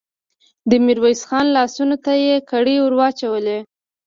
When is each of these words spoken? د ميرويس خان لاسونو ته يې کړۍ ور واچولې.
د 0.69 0.71
ميرويس 0.85 1.21
خان 1.27 1.45
لاسونو 1.55 1.95
ته 2.05 2.11
يې 2.25 2.35
کړۍ 2.49 2.77
ور 2.81 2.93
واچولې. 2.99 3.59